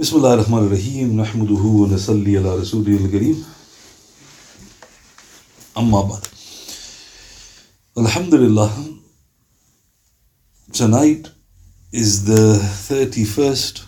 [0.00, 3.44] بسم الله الرحمن الرحيم نحمده ونصلي على رسوله الكريم
[5.78, 6.22] أما بعد
[7.96, 8.70] Alhamdulillah
[10.72, 11.30] tonight
[11.92, 13.82] is the 31st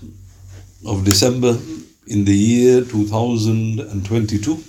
[0.86, 1.58] of December
[2.06, 4.64] in the year 2022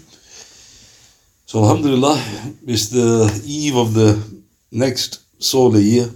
[1.46, 2.20] so Alhamdulillah
[2.68, 4.20] it's the eve of the
[4.71, 6.10] next solar year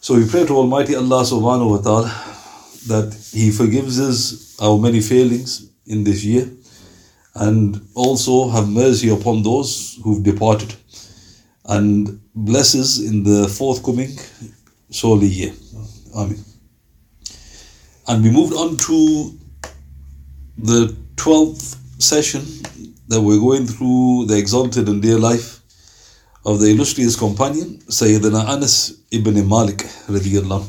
[0.00, 2.29] so we pray to Almighty Allah subhanahu wa ta'ala
[2.87, 6.49] that He forgives us our many failings in this year
[7.35, 10.73] and also have mercy upon those who've departed
[11.65, 14.17] and bless us in the forthcoming
[14.89, 15.53] solar year.
[16.15, 16.43] Amen.
[18.07, 19.37] And we moved on to
[20.57, 22.41] the 12th session
[23.07, 25.61] that we're going through the exalted and dear life
[26.45, 30.65] of the illustrious companion Sayyidina Anas ibn Malik radiallahu.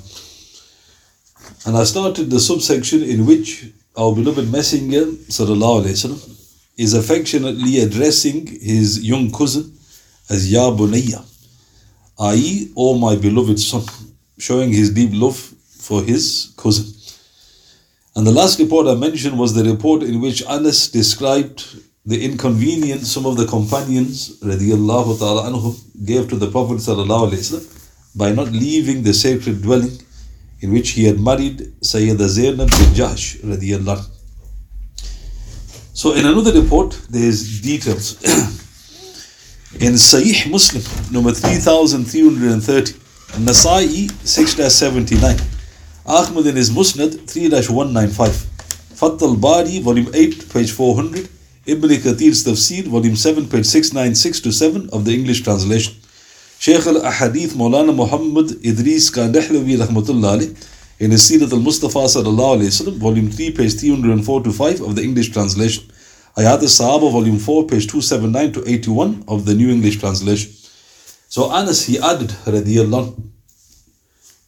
[1.64, 3.66] And I started the subsection in which
[3.96, 6.18] our beloved Messenger wasallam
[6.76, 9.72] is affectionately addressing his young cousin
[10.28, 11.24] as Ya Bunayya,
[12.18, 13.84] i.e., O my beloved son,
[14.38, 16.86] showing his deep love for his cousin.
[18.16, 21.64] And the last report I mentioned was the report in which Anas described
[22.04, 27.68] the inconvenience some of the companions ta'ala anhum gave to the Prophet wasallam
[28.16, 29.96] by not leaving the sacred dwelling
[30.62, 34.04] in which he had married Sayyida Zainab bin Jahsh radiallahu.
[35.92, 38.22] So in another report, there is details.
[39.86, 40.82] in Sahih Muslim,
[41.12, 42.92] number 3330,
[43.44, 45.42] Nasai 6-79,
[46.06, 48.46] Ahmad in his Musnad 3-195,
[48.98, 51.28] Fath al-Bari, volume 8, page 400,
[51.66, 55.94] Ibn Kathir's Tafsir, volume 7, page 696 to 7 of the English translation.
[56.62, 62.98] Shaykh al-Ahadith Maulana Muhammad Idris Kandahlawi rahmatullah alayh in his Sirat al-Mustafa sallallahu alayhi wasallam,
[62.98, 65.90] volume 3, page 304 to 5 of the English translation.
[66.36, 70.52] Hayat al-Sahaba, volume 4, page 279 to 81 of the New English translation.
[71.28, 73.30] So Anas, he added, radiyallahu anhu,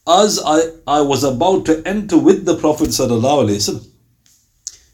[0.07, 3.89] as I, I was about to enter with the Prophet wasallam,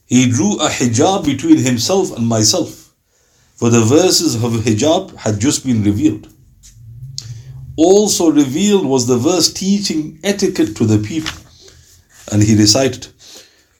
[0.06, 2.94] he drew a hijab between himself and myself,
[3.56, 6.26] for the verses of hijab had just been revealed
[7.80, 11.32] also revealed was the verse teaching etiquette to the people.
[12.30, 13.08] And he recited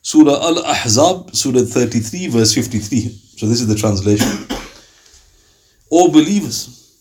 [0.01, 3.01] Surah Al Ahzab, Surah 33, verse 53.
[3.37, 4.47] So this is the translation.
[5.93, 6.95] o believers,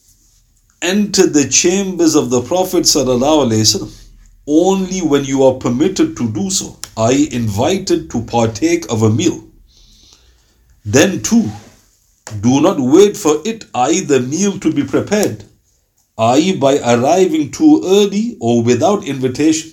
[0.81, 2.85] enter the chambers of the Prophet
[4.45, 9.47] only when you are permitted to do so, I invited to partake of a meal.
[10.83, 11.49] Then, too,
[12.41, 15.48] do not wait for it, I the meal to be prepared
[16.19, 19.71] i.e., by arriving too early or without invitation,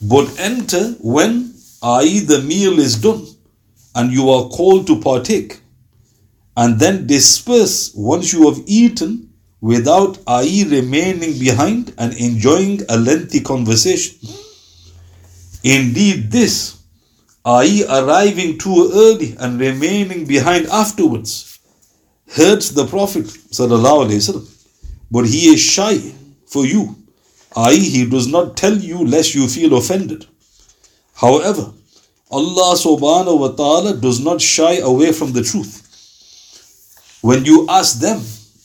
[0.00, 1.52] but enter when,
[1.82, 3.26] i.e., the meal is done
[3.96, 5.60] and you are called to partake,
[6.56, 9.28] and then disperse once you have eaten
[9.60, 14.16] without, i.e., remaining behind and enjoying a lengthy conversation.
[15.64, 16.78] Indeed, this,
[17.44, 21.58] i.e., arriving too early and remaining behind afterwards,
[22.28, 23.26] hurts the Prophet.
[25.10, 25.98] But he is shy
[26.46, 26.96] for you,
[27.56, 30.26] i.e., he does not tell you lest you feel offended.
[31.14, 31.72] However,
[32.30, 35.82] Allah subhanahu wa ta'ala does not shy away from the truth.
[37.20, 38.20] When you ask them,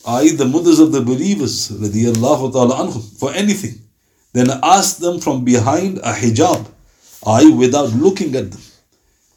[0.06, 3.80] i.e., the mothers of the believers, ta'ala anhum, for anything,
[4.32, 6.66] then ask them from behind a hijab,
[7.26, 8.60] i.e., without looking at them.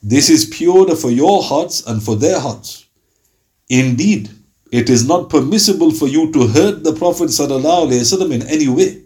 [0.02, 2.86] This is pure for your hearts and for their hearts.
[3.70, 4.30] Indeed,
[4.74, 9.04] it is not permissible for you to hurt the Prophet ﷺ in any way,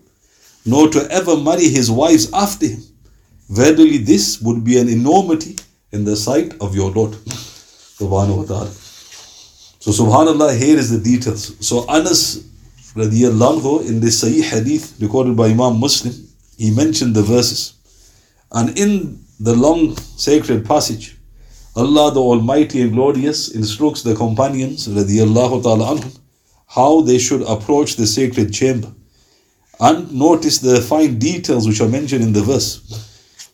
[0.65, 2.81] nor to ever marry his wives after him.
[3.49, 5.57] Verily, this would be an enormity
[5.91, 7.11] in the sight of your Lord.
[7.99, 8.71] Subhanahu wa ta'ala.
[9.81, 11.57] So, subhanAllah, here is the details.
[11.59, 12.45] So, Anas
[12.95, 16.13] radiallahu in this Sahih hadith recorded by Imam Muslim,
[16.57, 17.73] he mentioned the verses.
[18.53, 21.16] And in the long sacred passage,
[21.77, 26.19] Allah the Almighty and Glorious instructs the companions anhum,
[26.65, 28.91] how they should approach the sacred chamber.
[29.79, 32.81] And notice the fine details which are mentioned in the verse.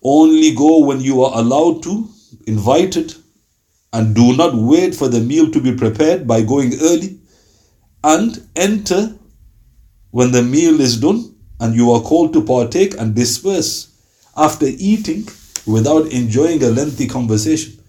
[0.02, 2.08] Only go when you are allowed to,
[2.48, 3.14] invited,
[3.92, 7.20] and do not wait for the meal to be prepared by going early,
[8.06, 9.18] and enter
[10.12, 13.90] when the meal is done and you are called to partake and disperse
[14.38, 15.28] after eating
[15.68, 17.83] without enjoying a lengthy conversation.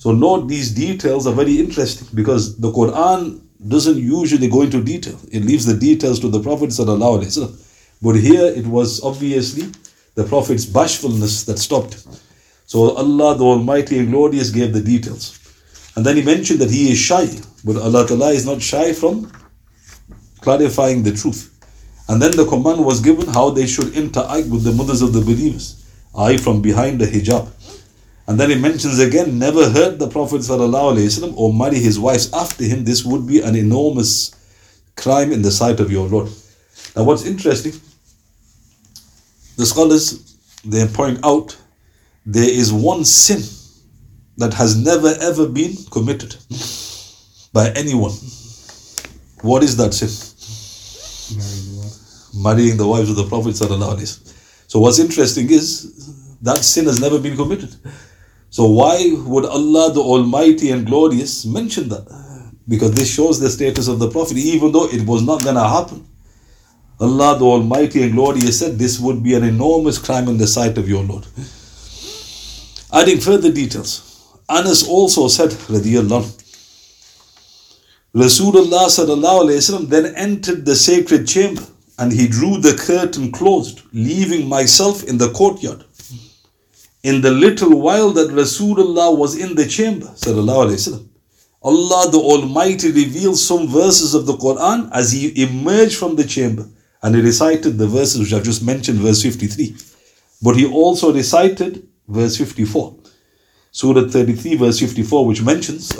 [0.00, 5.18] So note these details are very interesting because the Quran doesn't usually go into detail.
[5.30, 6.72] It leaves the details to the Prophet.
[8.00, 9.70] But here it was obviously
[10.14, 12.06] the Prophet's bashfulness that stopped.
[12.64, 15.38] So Allah the Almighty and Glorious gave the details.
[15.96, 17.28] And then he mentioned that he is shy,
[17.62, 19.30] but Allah Ta'ala is not shy from
[20.40, 21.54] clarifying the truth.
[22.08, 25.20] And then the command was given how they should interact with the mothers of the
[25.20, 25.84] believers,
[26.16, 27.50] i.e., from behind the hijab.
[28.30, 32.84] And then he mentions again, never hurt the Prophet or marry his wives after him.
[32.84, 34.30] This would be an enormous
[34.96, 36.28] crime in the sight of your Lord.
[36.94, 37.72] Now, what's interesting,
[39.56, 41.56] the scholars they point out
[42.24, 43.42] there is one sin
[44.36, 46.36] that has never ever been committed
[47.52, 48.12] by anyone.
[49.42, 50.10] What is that sin?
[52.40, 53.56] Marrying the wives of the Prophet.
[53.56, 57.74] So, what's interesting is that sin has never been committed.
[58.50, 62.04] So, why would Allah the Almighty and Glorious mention that?
[62.68, 65.68] Because this shows the status of the Prophet, even though it was not going to
[65.68, 66.06] happen.
[67.00, 70.76] Allah the Almighty and Glorious said this would be an enormous crime in the sight
[70.76, 71.26] of your Lord.
[72.92, 76.36] Adding further details, Anas also said, Radiyallahu
[78.14, 81.62] Rasulullah sallallahu then entered the sacred chamber
[82.00, 85.84] and he drew the curtain closed, leaving myself in the courtyard.
[87.02, 90.06] In the little while that Rasulullah was in the chamber,
[91.62, 96.68] Allah the Almighty revealed some verses of the Quran as he emerged from the chamber
[97.02, 99.76] and he recited the verses which I've just mentioned, verse 53.
[100.42, 102.96] But he also recited verse 54.
[103.72, 105.92] Surah 33, verse 54, which mentions,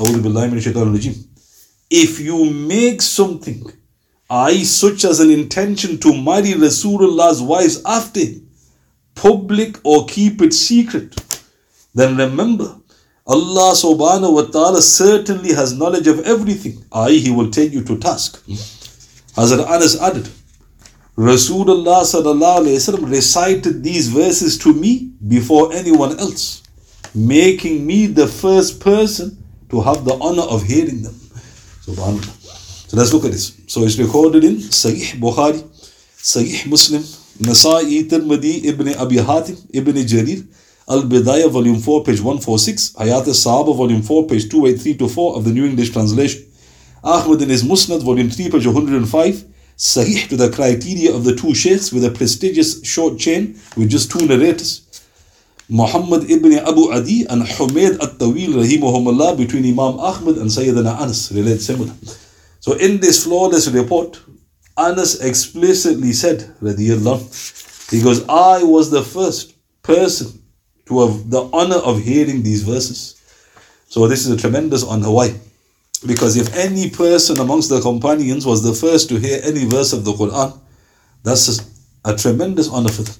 [1.90, 3.64] If you make something,
[4.28, 8.49] I such as an intention to marry Rasulullah's wives after him,
[9.20, 11.14] public or keep it secret,
[11.94, 12.76] then remember,
[13.26, 17.98] Allah subhanahu wa ta'ala certainly has knowledge of everything, i.e., He will take you to
[17.98, 18.42] task.
[19.36, 20.28] Hazrat Anas added,
[21.16, 26.60] Rasulullah sallallahu recited these verses to me before anyone else
[27.14, 29.36] making me the first person
[29.68, 31.14] to have the honor of hearing them.
[31.86, 32.36] Subhanallah.
[32.88, 33.60] So let's look at this.
[33.66, 35.62] So it's recorded in Sahih Bukhari,
[36.16, 37.02] Sahih Muslim,
[37.40, 40.46] Nasa'i, Tirmidhi, Ibn Abi Hatim, Ibn Jarir,
[40.88, 45.36] Al Bidayah, Volume 4, page 146, Hayat al Sahaba, Volume 4, page 283 to 4
[45.36, 46.44] of the New English Translation,
[47.02, 49.44] Ahmad in his Musnad, Volume 3, page 105,
[49.78, 54.10] Sahih to the criteria of the two sheikhs with a prestigious short chain with just
[54.10, 54.82] two narrators.
[55.70, 61.62] Muhammad ibn Abu Adi and Humayd at-Tawil rahimahumullah between Imam Ahmad and Sayyidina Anas relate
[61.62, 61.94] similar.
[62.58, 64.20] So in this flawless report,
[64.80, 70.42] Anas explicitly said, radiyallahu, he goes, I was the first person
[70.86, 73.20] to have the honor of hearing these verses.
[73.88, 75.10] So this is a tremendous honor.
[75.10, 75.34] Why?
[76.06, 80.04] Because if any person amongst the companions was the first to hear any verse of
[80.04, 80.58] the Quran,
[81.22, 83.14] that's a, a tremendous honor for them.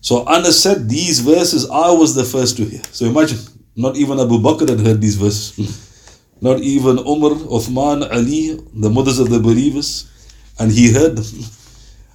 [0.00, 2.82] So Anas said, These verses I was the first to hear.
[2.90, 3.38] So imagine,
[3.76, 5.54] not even Abu Bakr had heard these verses.
[6.40, 10.10] not even Umar, Uthman, Ali, the mothers of the believers,
[10.60, 11.44] and he heard them.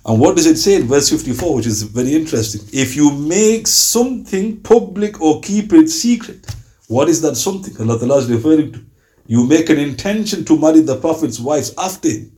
[0.06, 2.62] And what does it say in verse 54, which is very interesting?
[2.72, 6.46] If you make something public or keep it secret,
[6.88, 8.86] what is that something Allah Ta'ala is referring to?
[9.26, 12.32] You make an intention to marry the Prophet's wives after him.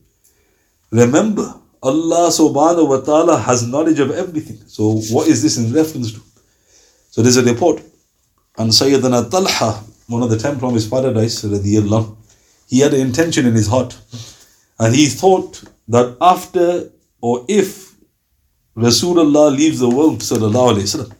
[0.90, 4.58] Remember, Allah subhanahu wa ta'ala has knowledge of everything.
[4.66, 6.20] So what is this in reference to?
[7.10, 7.82] So there's a report
[8.56, 13.54] on Sayyidina Talha, one of the ten from his paradise, he had an intention in
[13.54, 13.96] his heart.
[14.78, 16.90] And he thought that after
[17.20, 17.94] or if
[18.76, 21.12] Rasulullah leaves the world, wasallam,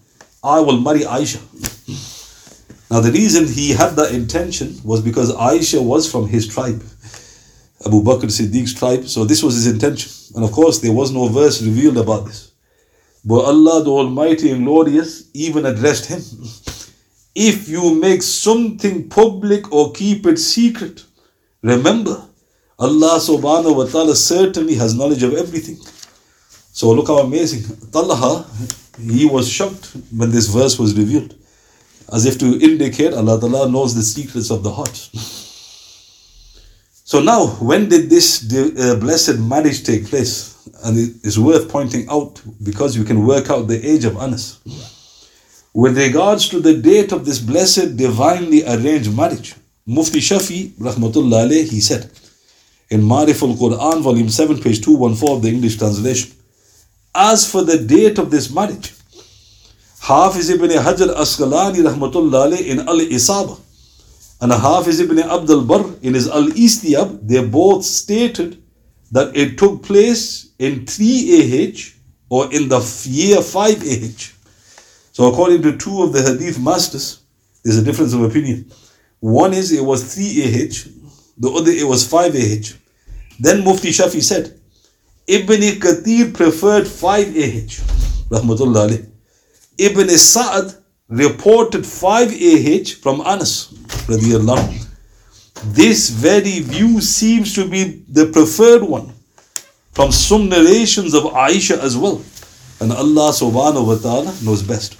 [0.44, 1.40] I will marry Aisha.
[2.90, 6.82] Now the reason he had that intention was because Aisha was from his tribe.
[7.86, 9.06] Abu Bakr Siddiq's tribe.
[9.06, 10.10] So this was his intention.
[10.34, 12.52] And of course, there was no verse revealed about this.
[13.24, 16.22] But Allah, the Almighty and Glorious, even addressed him.
[17.34, 21.04] If you make something public or keep it secret,
[21.62, 22.27] remember,
[22.78, 25.76] Allah subhanahu wa ta'ala certainly has knowledge of everything.
[26.72, 27.64] So look how amazing.
[27.90, 28.46] Talha,
[29.00, 31.34] he was shocked when this verse was revealed.
[32.12, 34.96] As if to indicate Allah Ta'ala knows the secrets of the heart.
[37.04, 40.54] So now, when did this uh, blessed marriage take place?
[40.84, 44.60] And it is worth pointing out because you can work out the age of Anas.
[45.74, 49.54] With regards to the date of this blessed divinely arranged marriage,
[49.84, 52.10] Mufti Shafi, rahmatullah alayh, he said
[52.90, 56.32] in Marif al-Quran, volume 7, page 214 of the English translation,
[57.14, 58.94] as for the date of this marriage,
[60.00, 63.58] Hafiz ibn Hajar Asqalani rahmatullah alayh in Al-Isaba,
[64.40, 68.62] and Hafiz ibn Abdul Barr in his Al Istiyab, they both stated
[69.10, 71.94] that it took place in 3 AH
[72.30, 74.32] or in the year 5 AH.
[75.12, 77.20] So according to two of the hadith masters,
[77.64, 78.70] there's a difference of opinion.
[79.20, 80.88] One is it was 3 AH,
[81.36, 82.77] the other it was 5 AH.
[83.38, 84.58] Then Mufti Shafi said,
[85.26, 87.74] Ibn Kathir preferred 5 AH.
[88.30, 89.06] Rahmatullah alayh.
[89.78, 90.74] Ibn Sa'ad
[91.08, 93.72] reported 5 AH from Anas.
[94.08, 94.86] Radiallahu.
[95.64, 99.12] This very view seems to be the preferred one
[99.92, 102.22] from some narrations of Aisha as well.
[102.80, 104.96] And Allah subhanahu wa ta'ala knows best.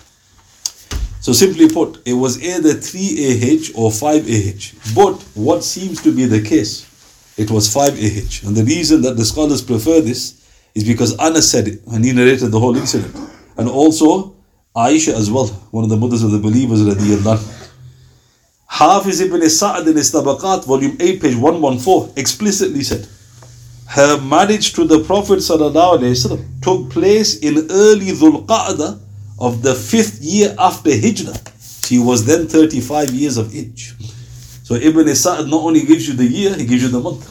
[1.20, 4.94] So simply put, it was either 3AH or 5AH.
[4.94, 6.87] But what seems to be the case,
[7.38, 8.46] it was 5AH.
[8.46, 12.12] And the reason that the scholars prefer this is because Anas said it and he
[12.12, 13.14] narrated the whole incident.
[13.56, 14.34] And also
[14.76, 17.56] Aisha as well, one of the mothers of the believers radiallahu
[18.66, 23.08] Hafiz ibn Sa'd in his volume 8, page 114, explicitly said,
[23.88, 25.40] her marriage to the Prophet
[26.60, 29.00] took place in early Dhul
[29.40, 31.40] of the fifth year after Hijrah.
[31.86, 33.94] She was then 35 years of age.
[34.68, 37.24] So Ibn Sa'd not only gives you the year, he gives you the month.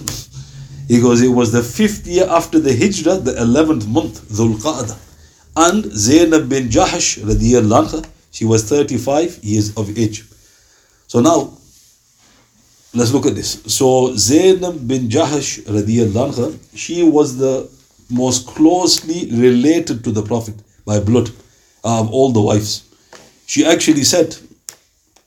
[0.88, 4.98] He goes, it was the fifth year after the Hijrah, the 11th month, Dhul Qa'dah.
[5.56, 10.26] And Zainab bin Jahash, anha, she was 35 years of age.
[11.06, 11.56] So now,
[12.96, 13.62] let's look at this.
[13.68, 17.70] So Zainab bin Jahash radiallahu anha, she was the
[18.10, 20.56] most closely related to the Prophet
[20.88, 21.30] by blood
[21.84, 22.90] uh, of all the wives.
[23.46, 24.36] She actually said,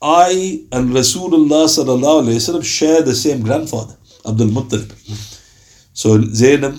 [0.01, 4.91] I and Rasulullah sallallahu alayhi wasallam share the same grandfather, Abdul Muttalib.
[5.93, 6.75] So Zainab,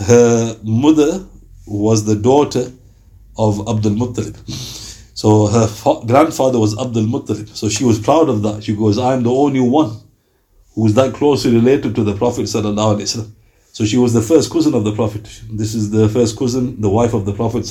[0.00, 1.26] her mother
[1.66, 2.72] was the daughter
[3.36, 4.36] of Abdul Muttalib.
[5.14, 7.54] So her fa- grandfather was Abdul Muttalib.
[7.54, 8.64] So she was proud of that.
[8.64, 9.98] She goes, I am the only one
[10.74, 12.48] who is that closely related to the Prophet.
[12.48, 15.24] So she was the first cousin of the Prophet.
[15.50, 17.66] This is the first cousin, the wife of the Prophet.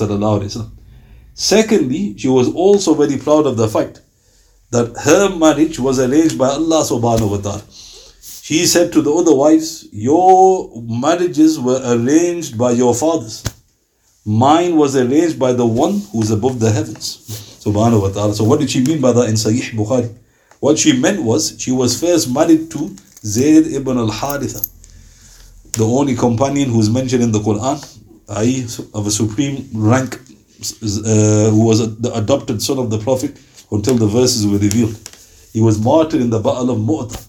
[1.34, 4.02] Secondly, she was also very proud of the fact
[4.72, 7.64] that her marriage was arranged by Allah subhanahu wa ta'ala.
[8.42, 13.44] She said to the other wives, Your marriages were arranged by your fathers.
[14.26, 17.18] Mine was arranged by the one who's above the heavens.
[17.64, 18.34] Subhanahu wa ta'ala.
[18.34, 20.14] So what did she mean by that in Sahih Bukhari?
[20.60, 24.68] What she meant was she was first married to Zayd ibn al-Haritha,
[25.74, 27.78] the only companion who's mentioned in the Quran,
[28.30, 28.64] i.e.
[28.94, 30.20] of a supreme rank,
[30.62, 33.40] uh, who was the adopted son of the Prophet
[33.72, 34.98] until the verses were revealed.
[35.54, 37.28] He was martyred in the Battle of Mu'tah.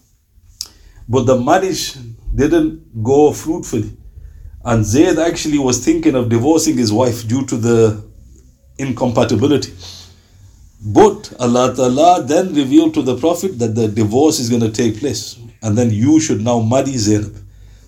[1.08, 1.94] But the marriage
[2.34, 3.96] didn't go fruitfully.
[4.64, 8.04] And Zayd actually was thinking of divorcing his wife due to the
[8.78, 9.72] incompatibility.
[10.84, 14.98] But Allah Ta'ala then revealed to the Prophet that the divorce is going to take
[14.98, 15.38] place.
[15.62, 17.36] And then you should now marry Zainab.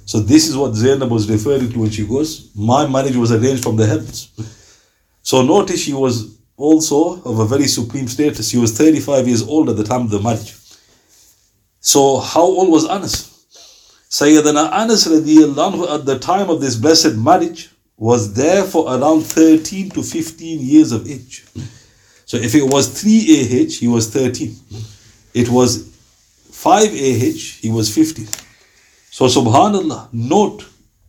[0.07, 3.63] So this is what Zainab was referring to when she goes, My marriage was arranged
[3.63, 4.29] from the heavens.
[5.25, 8.51] So notice she was also of a very supreme status.
[8.51, 10.55] She was 35 years old at the time of the marriage.
[11.81, 13.47] So how old was Anas?
[14.11, 19.91] Sayyidina Anas radiallahu at the time of this blessed marriage was there for around 13
[19.91, 21.45] to 15 years of age.
[22.27, 24.55] So if it was 3 AH, he was 13.
[25.33, 25.89] It was
[26.53, 28.27] 5 AH, he was 15.
[29.11, 30.67] So subhanallah, note,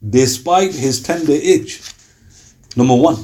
[0.08, 1.82] despite his tender age,
[2.78, 3.18] number one,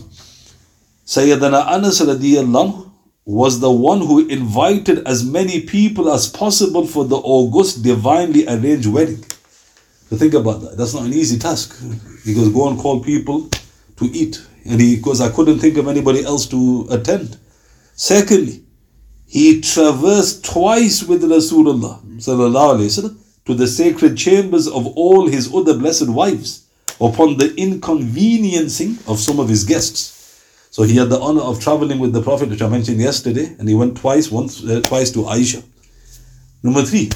[1.06, 2.90] Sayyidina Anas radiallahu
[3.24, 8.86] was the one who invited as many people as possible for the august divinely arranged
[8.86, 9.24] wedding.
[10.08, 10.76] So think about that.
[10.76, 11.76] That's not an easy task.
[12.24, 13.48] He goes, go and call people
[13.96, 14.40] to eat.
[14.64, 17.36] And he goes, I couldn't think of anybody else to attend.
[17.94, 18.62] Secondly,
[19.26, 26.08] he traversed twice with Rasulullah وسلم, to the sacred chambers of all his other blessed
[26.08, 26.66] wives
[27.00, 30.12] upon the inconveniencing of some of his guests.
[30.71, 33.67] So he had the honor of traveling with the Prophet, which I mentioned yesterday, and
[33.67, 35.61] he went twice, once, uh, twice to Aisha.
[36.63, 37.11] Number three,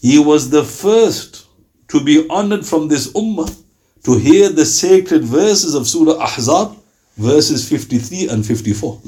[0.00, 1.46] he was the first
[1.88, 3.52] to be honored from this ummah
[4.04, 6.76] to hear the sacred verses of Surah Ahzab,
[7.16, 9.00] verses 53 and 54.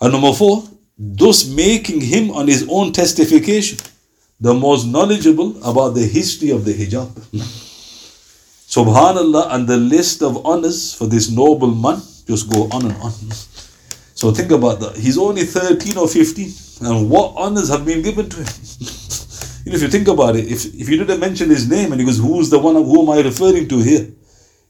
[0.00, 0.64] And number four,
[0.98, 3.78] thus making him on his own testification
[4.40, 7.06] the most knowledgeable about the history of the hijab.
[8.66, 13.12] Subhanallah, and the list of honors for this noble man just go on and on.
[14.14, 14.96] So think about that.
[14.96, 18.46] He's only 13 or 15, and what honors have been given to him?
[19.64, 22.00] You know, if you think about it, if, if you didn't mention his name and
[22.00, 24.08] he goes, Who's the one, who am I referring to here?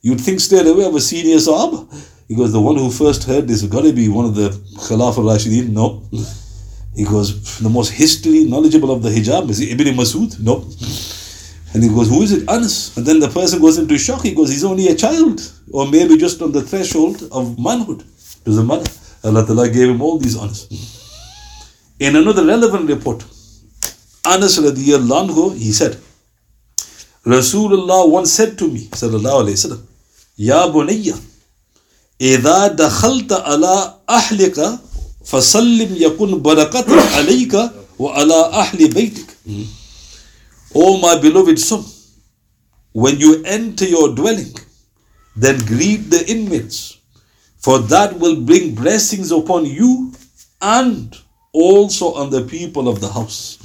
[0.02, 1.88] You'd think straight away of a senior Sahaba.
[2.28, 5.18] He goes, The one who first heard this got to be one of the Khulafa
[5.18, 5.71] al Rashidin.
[5.71, 6.02] No.
[6.94, 10.38] He goes, The most history knowledgeable of the hijab is Ibn Masud.
[10.40, 10.66] No.
[11.74, 12.50] And he goes, Who is it?
[12.50, 12.95] Anas.
[12.97, 14.24] And then the person goes into shock.
[14.24, 18.03] He goes, He's only a child, or maybe just on the threshold of manhood.
[18.43, 18.89] Doesn't matter.
[19.24, 20.67] Allah Ta'ala gave him all these honors.
[22.00, 23.24] In another relevant report,
[24.25, 25.97] Anas radiallahu anhu, he said,
[27.25, 29.81] Rasulullah once said to me, sallallahu alayhi wasallam,
[30.38, 31.17] Ya bunayya,
[32.21, 34.79] إذا دخلت على أهلك
[35.25, 37.53] فسلم يكن بركة عليك
[38.00, 39.38] وعلى أهل بيتك.
[40.74, 41.84] O my beloved son,
[42.92, 44.54] when you enter your dwelling,
[45.36, 46.98] then greet the inmates,
[47.58, 50.12] for that will bring blessings upon you
[50.60, 51.16] and
[51.52, 53.58] also on the people of the house.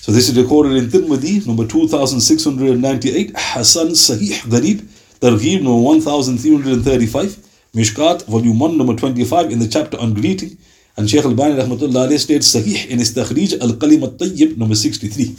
[0.00, 4.80] So this is recorded in Tirmidhi, number 2698, Hassan Sahih Gharib,
[5.20, 7.36] Targhib number 1335,
[7.74, 10.56] Mishkat, volume 1, number 25, in the chapter on greeting.
[11.00, 15.34] And Shaykh Al-Bani rahmatullah states Sahih in his Takhrij Al-Kalim Al-Tayyib number 63.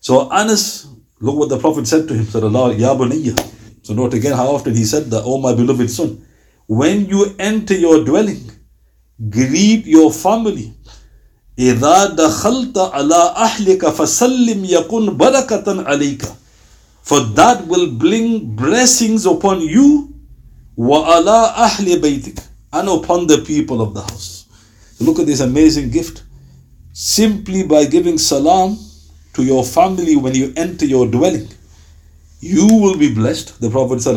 [0.00, 0.86] So Anas,
[1.20, 2.96] look what the Prophet said to him, sallallahu Ya
[3.82, 6.24] So note again how often he said that, O oh my beloved son,
[6.66, 8.40] when you enter your dwelling,
[9.28, 10.72] greet your family.
[11.58, 16.24] إذا دخلت على أهلك فسلم يكن بركة عليك
[17.02, 20.08] for that will bring blessings upon you
[20.76, 22.38] وعلى أهل بيتك
[22.72, 24.39] and upon the people of the house
[25.00, 26.22] Look at this amazing gift.
[26.92, 28.78] Simply by giving salam
[29.32, 31.48] to your family when you enter your dwelling,
[32.40, 34.16] you will be blessed, the Prophet said,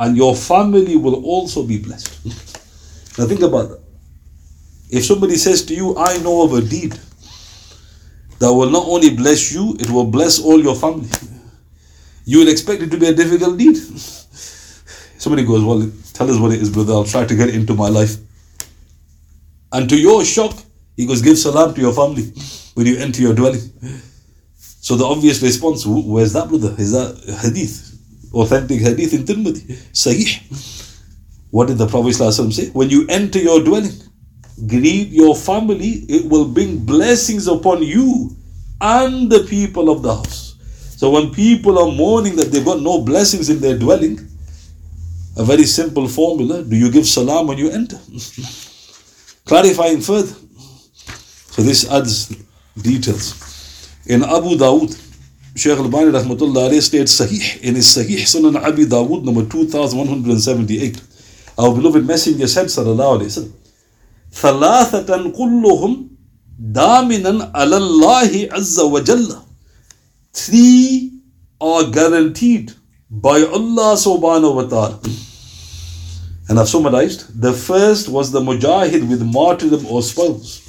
[0.00, 2.24] and your family will also be blessed.
[3.18, 3.80] now think about that.
[4.90, 6.98] If somebody says to you, I know of a deed
[8.38, 11.08] that will not only bless you, it will bless all your family.
[12.24, 13.76] You will expect it to be a difficult deed.
[15.18, 16.92] Somebody goes, Well, tell us what it is, brother.
[16.92, 18.16] I'll try to get it into my life.
[19.72, 20.56] And to your shock,
[20.96, 22.32] he goes, Give salam to your family
[22.74, 23.60] when you enter your dwelling.
[24.80, 26.74] So the obvious response, where's that, brother?
[26.78, 27.98] Is that hadith?
[28.34, 29.62] Authentic hadith in Tirmidhi.
[29.92, 30.90] Sahih.
[31.50, 32.70] What did the Prophet say?
[32.70, 33.92] When you enter your dwelling,
[34.66, 38.36] greet your family, it will bring blessings upon you
[38.80, 40.56] and the people of the house.
[40.96, 44.18] So when people are mourning that they've got no blessings in their dwelling,
[45.36, 47.98] a very simple formula do you give salam when you enter?
[49.45, 50.35] Clarifying further.
[51.51, 52.35] So this adds
[52.81, 53.33] details.
[54.05, 54.95] In Abu Dawood,
[55.55, 61.01] Shaykh al-Bani rahmatullah alayhi states Sahih in his Sahih Sunan Abi Dawood number 2178.
[61.57, 63.53] Our beloved Messenger said sallallahu alayhi wa sallam,
[64.33, 66.09] ثلاثة كلهم
[66.59, 69.35] دامنا على الله عز وجل
[70.33, 71.11] Three
[71.59, 72.73] are guaranteed
[73.09, 74.99] by Allah subhanahu wa ta'ala.
[76.49, 77.41] And I've summarized.
[77.41, 80.61] The first was the mujahid with martyrdom or spoils.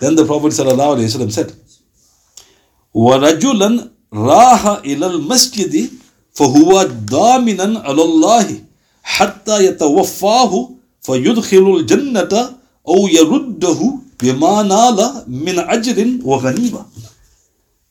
[0.00, 1.52] Then the Prophet ﷺ said,
[2.94, 5.90] وَرَجُلًا راح إلى المسجد
[6.34, 8.62] فهو ضامنا على الله
[9.02, 10.70] حتى يتوفاه
[11.02, 12.56] فيدخل الجنة
[12.88, 13.80] أو يرده
[14.22, 16.84] بما نال من أجر وغنيمة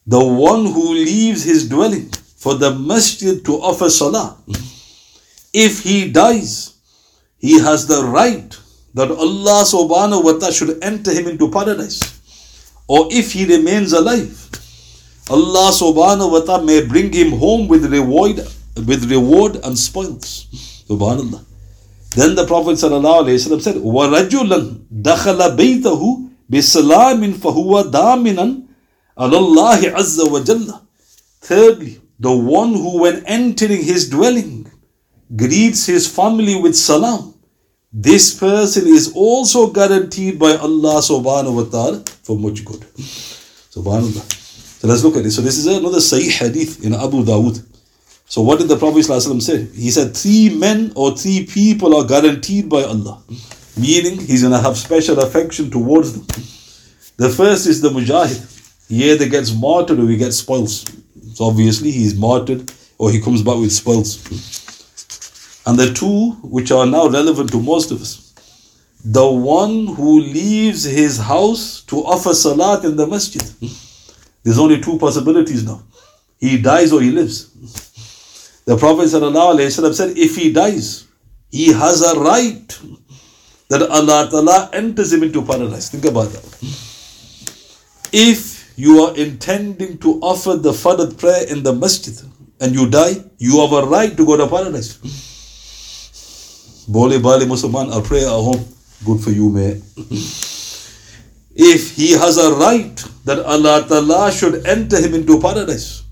[0.07, 4.37] the one who leaves his dwelling for the masjid to offer salah,
[5.51, 6.70] if he dies,
[7.41, 8.57] he has the right
[8.93, 12.01] that Allah subhanahu wa ta'ala should enter him into paradise.
[12.87, 14.33] Or if he remains alive,
[15.29, 18.41] Allah subhanahu wa ta'ala may bring him home with reward
[18.85, 20.47] with reward and spoils.
[20.87, 21.43] Subhanallah.
[22.15, 28.63] Then the Prophet ﷺ said, وَرَجُلًا دَخَلَ بَيْتَهُ بِسَلَامٍ فَهُوَ دَامِنًا
[29.17, 30.81] Allah Azza wa Jalla.
[31.41, 34.71] Thirdly, the one who when entering his dwelling
[35.35, 37.30] greets his family with salam.
[37.92, 42.80] this person is also guaranteed by Allah subhanahu wa ta'ala for much good.
[43.68, 44.24] Subhanallah.
[44.80, 45.36] So let's look at this.
[45.36, 47.62] So this is another Sahih hadith in Abu Dawood.
[48.24, 49.66] So what did the Prophet say?
[49.74, 53.22] He said three men or three people are guaranteed by Allah.
[53.78, 56.26] Meaning he's to have special affection towards them.
[57.18, 58.88] The first is the mujahid.
[58.88, 60.86] He either gets martyred or he gets spoils.
[61.34, 64.61] So obviously he's martyred or he comes back with spoils.
[65.64, 68.34] And the two which are now relevant to most of us.
[69.04, 73.42] The one who leaves his house to offer salat in the masjid.
[74.42, 75.82] There's only two possibilities now.
[76.38, 77.50] He dies or he lives.
[78.64, 79.22] The Prophet said,
[80.16, 81.06] if he dies,
[81.50, 82.78] he has a right
[83.68, 85.88] that Allah Ta'ala enters him into paradise.
[85.90, 86.44] Think about that.
[88.12, 92.14] If you are intending to offer the Fard prayer in the masjid
[92.60, 94.98] and you die, you have a right to go to paradise.
[96.88, 98.64] Bole Bali Musliman, I'll pray at home.
[99.04, 99.82] Good for you, man.
[101.54, 106.02] if he has a right that Allah Ta'ala should enter him into paradise,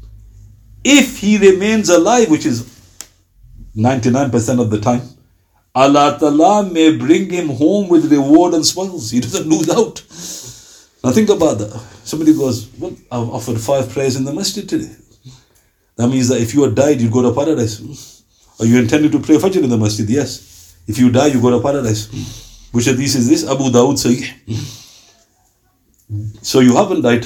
[0.85, 2.63] if he remains alive, which is
[3.77, 5.03] 99% of the time,
[5.75, 9.11] Allah Ta'ala may bring him home with reward and spoils.
[9.11, 10.03] He doesn't lose out.
[11.03, 11.71] Now think about that.
[12.05, 14.95] Somebody goes, Well, I've offered five prayers in the masjid today.
[15.97, 18.23] That means that if you had died, you'd go to paradise.
[18.59, 20.09] Are you intending to pray Fajr in the masjid?
[20.09, 20.50] Yes.
[20.87, 22.09] If you die, you go to paradise.
[22.73, 23.49] Which hadith is this?
[23.49, 24.27] Abu Dawud Sahih.
[26.43, 27.25] So you haven't died.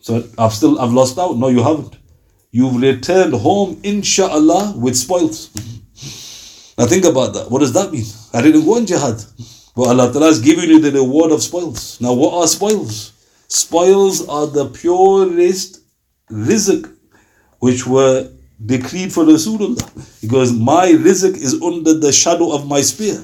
[0.00, 1.36] So I've still I've lost out.
[1.36, 1.96] No, you haven't.
[2.50, 5.50] You've returned home, inshallah, with spoils.
[6.78, 7.50] Now think about that.
[7.50, 8.04] What does that mean?
[8.32, 9.22] I didn't go on jihad.
[9.74, 12.00] But Allah Ta'ala has given you the reward of spoils.
[12.00, 13.12] Now what are spoils?
[13.48, 15.80] Spoils are the purest
[16.30, 16.90] rizq
[17.58, 18.30] which were
[18.64, 20.20] decreed for Rasulullah.
[20.20, 23.22] Because my rizq is under the shadow of my spear.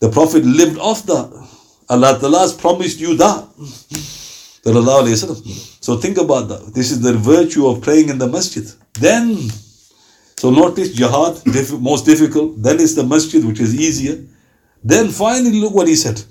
[0.00, 1.30] The Prophet lived off that.
[1.88, 3.48] Allah Ta'ala has promised you that.
[5.80, 6.72] So think about that.
[6.74, 8.64] This is the virtue of praying in the masjid.
[8.94, 9.36] Then,
[10.36, 11.42] so notice jihad,
[11.80, 12.62] most difficult.
[12.62, 14.22] Then it's the masjid, which is easier.
[14.84, 16.22] Then finally, look what he said.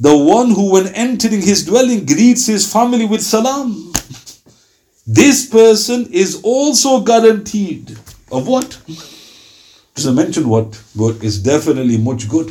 [0.00, 3.87] The one who, when entering his dwelling, greets his family with salam.
[5.10, 7.92] This person is also guaranteed
[8.30, 8.78] of what?
[9.96, 12.50] Just mention what, but it's definitely much good.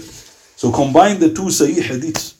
[0.55, 2.33] So combine the two Sahih hadiths.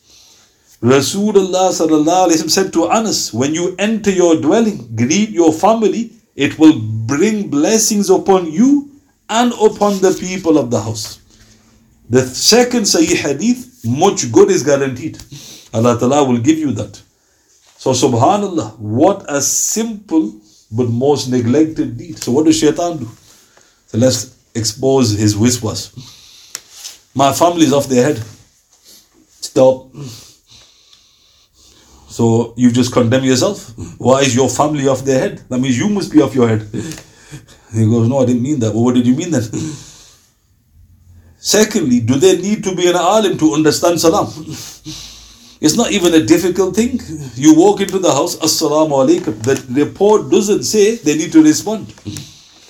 [0.82, 7.51] Rasulullah said to Anas, when you enter your dwelling, greet your family, it will bring
[7.51, 8.89] blessings upon you
[9.30, 11.19] and upon the people of the house.
[12.10, 15.19] The second Sahih hadith, much good is guaranteed.
[15.75, 17.03] Allah Ta'ala will give you that.
[17.78, 20.34] So subhanallah, what a simple
[20.72, 22.18] but most neglected deed.
[22.18, 23.10] So what does shaitan do?
[23.88, 25.94] So let's expose his waswas.
[27.16, 28.24] My family is off their head.
[29.42, 29.92] Stop.
[32.10, 33.74] So you just condemn yourself.
[34.00, 35.44] Why is your family off their head?
[35.50, 36.68] That means you must be off your head.
[37.74, 38.74] He goes, No, I didn't mean that.
[38.74, 39.44] Well, what did you mean then?
[41.40, 44.28] Secondly, do they need to be an alim to understand salam?
[45.60, 47.00] It's not even a difficult thing.
[47.34, 49.41] You walk into the house, assalamu alaikum.
[49.41, 51.91] The report doesn't say they need to respond.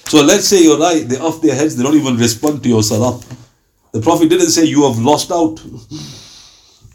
[0.07, 2.81] So let's say you're right, they're off their heads, they don't even respond to your
[2.81, 3.19] salam.
[3.91, 5.61] The Prophet didn't say you have lost out.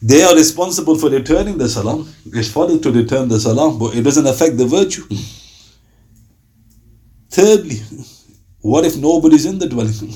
[0.01, 2.13] They are responsible for returning the salam.
[2.27, 5.07] It's for them to return the salam, but it doesn't affect the virtue.
[7.29, 7.81] Thirdly,
[8.61, 10.15] what if nobody's in the dwelling?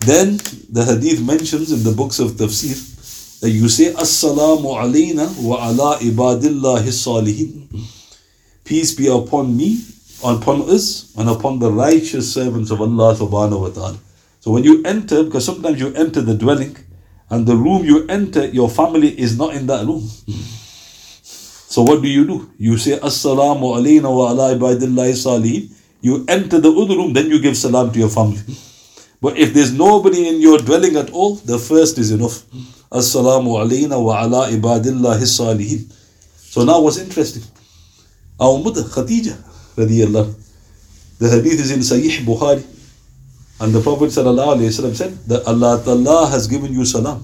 [0.00, 0.38] Then
[0.70, 2.93] the hadith mentions in the books of tafsir
[3.48, 7.68] you say Assalamu alayna wa ala ibadillahi salihin.
[8.64, 9.84] Peace be upon me,
[10.24, 13.98] upon us, and upon the righteous servants of Allah subhanahu wa ta'ala.
[14.40, 16.76] So when you enter, because sometimes you enter the dwelling,
[17.30, 20.08] and the room you enter, your family is not in that room.
[21.74, 22.50] So what do you do?
[22.56, 25.70] You say Assalamu alayna wa ala ibadillahi salihin.
[26.00, 28.40] You enter the other room, then you give salam to your family.
[29.20, 32.44] But if there's nobody in your dwelling at all, the first is enough.
[32.94, 35.90] Assalamu alayna wa ala ibadillahi salihin.
[36.38, 37.42] So now what's interesting?
[38.38, 39.34] Our mother Khadija
[39.76, 40.32] radiallahu
[41.18, 42.62] The hadith is in Sahih Bukhari.
[43.60, 47.18] And the Prophet ﷺ said that Allah Ta'ala has given you salam.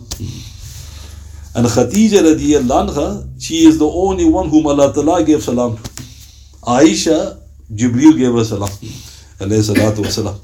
[1.54, 5.83] And Khadija radiallahu anha, she is the only one whom Allah Ta'ala gave salam to.
[6.62, 7.38] Aisha,
[7.72, 8.70] Jibreel gave her salam.
[9.38, 10.38] Alayhi salatu wasalam.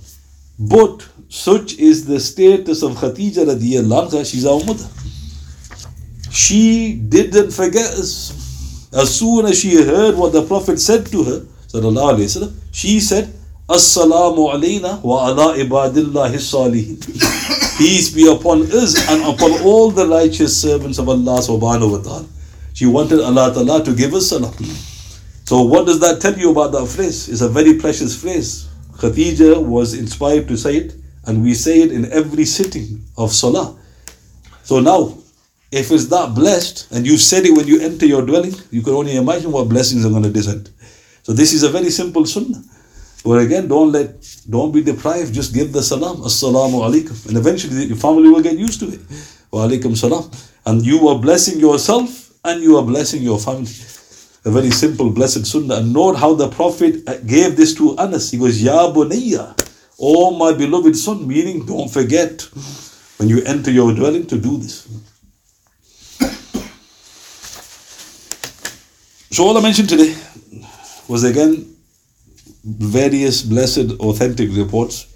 [0.58, 4.86] But such is the status of Khadija radiallahu anha, she's our mother.
[6.36, 8.92] She didn't forget us.
[8.92, 11.40] As soon as she heard what the Prophet said to her,
[11.72, 13.32] wasallam, she said,
[13.66, 17.00] Assalamu alayna wa ala ibadillahi salihin.
[17.78, 22.26] Peace be upon us and upon all the righteous servants of Allah subhanahu wa ta'ala.
[22.74, 24.52] She wanted Allah ta'ala to give us salam.
[25.46, 27.30] So what does that tell you about that phrase?
[27.30, 28.68] It's a very precious phrase.
[28.98, 30.94] Khadija was inspired to say it
[31.24, 33.74] and we say it in every sitting of salah.
[34.64, 35.16] So now,
[35.72, 38.94] if it's that blessed and you've said it when you enter your dwelling, you can
[38.94, 40.70] only imagine what blessings are going to descend.
[41.22, 42.62] So this is a very simple sunnah.
[43.24, 45.34] But again, don't let, don't be deprived.
[45.34, 49.00] Just give the salam, assalamu alaikum, and eventually your family will get used to it.
[49.50, 50.30] Wa alaikum salam,
[50.64, 53.72] and you are blessing yourself and you are blessing your family.
[54.44, 55.76] A very simple, blessed sunnah.
[55.76, 58.30] And note how the Prophet uh, gave this to Anas.
[58.30, 59.60] He goes, Ya bunayya,
[59.98, 62.42] oh my beloved son, meaning don't forget
[63.16, 64.86] when you enter your dwelling to do this.
[69.30, 70.14] So, all I mentioned today
[71.08, 71.74] was again
[72.64, 75.06] various blessed authentic reports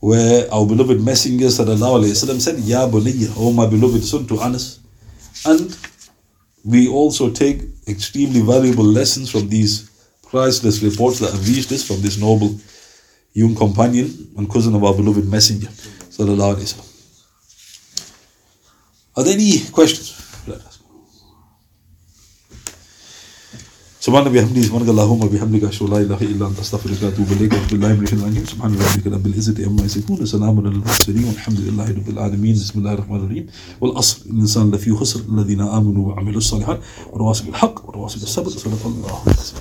[0.00, 4.80] where our beloved Messenger وسلم, said, Ya Bunayya, O my beloved son to Anas.
[5.46, 5.74] And
[6.62, 9.90] we also take extremely valuable lessons from these
[10.28, 12.60] priceless reports that have reached us from this noble
[13.32, 15.68] young companion and cousin of our beloved Messenger.
[19.16, 20.23] Are there any questions?
[24.04, 27.52] سبحان سبحانك بحمدي سبحانك اللهم بحمدك أشهد لا إله إلا أنت أستغفرك وأتوب إليك.
[27.54, 28.44] رب الله من العالمين.
[28.46, 32.54] سبحان ربك رب العزة عما يصفون وسلام على المرسلين والحمد لله رب العالمين.
[32.54, 33.46] بسم الله الرحمن الرحيم.
[33.80, 36.80] والأصل الإنسان لفي خسر الذين آمنوا وعملوا الصالحات
[37.12, 39.16] ورواسب الحق ورواسب بالصبر صدق الله